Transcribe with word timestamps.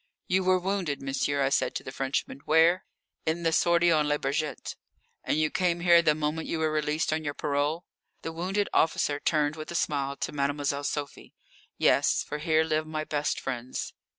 "You 0.27 0.43
were 0.43 0.57
wounded, 0.57 0.99
monsieur," 0.99 1.43
I 1.43 1.49
said 1.49 1.75
to 1.75 1.83
the 1.83 1.91
Frenchman. 1.91 2.39
"Where?" 2.45 2.85
"In 3.27 3.43
the 3.43 3.51
sortie 3.53 3.91
on 3.91 4.07
Le 4.07 4.17
Bourget." 4.17 4.75
"And 5.23 5.37
you 5.37 5.51
came 5.51 5.81
here 5.81 6.01
the 6.01 6.15
moment 6.15 6.47
you 6.47 6.57
were 6.57 6.71
released 6.71 7.13
on 7.13 7.23
your 7.23 7.35
parole?" 7.35 7.85
The 8.23 8.31
wounded 8.33 8.67
officer 8.73 9.19
turned 9.19 9.55
with 9.55 9.69
a 9.69 9.75
smile 9.75 10.17
to 10.17 10.31
Mademoiselle 10.31 10.85
Sophie. 10.85 11.35
"Yes, 11.77 12.23
for 12.23 12.39
here 12.39 12.63
live 12.63 12.87
my 12.87 13.03
best 13.03 13.39
friends." 13.39 13.93